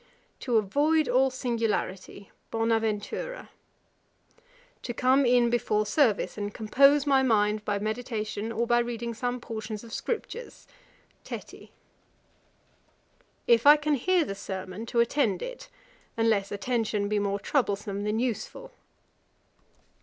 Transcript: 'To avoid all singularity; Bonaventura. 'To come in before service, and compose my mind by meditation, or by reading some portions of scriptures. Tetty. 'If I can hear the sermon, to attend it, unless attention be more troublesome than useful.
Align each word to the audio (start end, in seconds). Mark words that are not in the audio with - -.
'To 0.39 0.57
avoid 0.57 1.07
all 1.07 1.29
singularity; 1.29 2.31
Bonaventura. 2.49 3.49
'To 4.81 4.93
come 4.95 5.27
in 5.27 5.51
before 5.51 5.85
service, 5.85 6.39
and 6.39 6.55
compose 6.55 7.05
my 7.05 7.21
mind 7.21 7.63
by 7.63 7.77
meditation, 7.77 8.51
or 8.51 8.65
by 8.65 8.79
reading 8.79 9.13
some 9.13 9.39
portions 9.39 9.83
of 9.83 9.93
scriptures. 9.93 10.65
Tetty. 11.23 11.71
'If 13.45 13.67
I 13.67 13.77
can 13.77 13.93
hear 13.93 14.25
the 14.25 14.33
sermon, 14.33 14.87
to 14.87 15.01
attend 15.01 15.43
it, 15.43 15.69
unless 16.17 16.51
attention 16.51 17.07
be 17.07 17.19
more 17.19 17.39
troublesome 17.39 18.03
than 18.03 18.17
useful. 18.17 18.71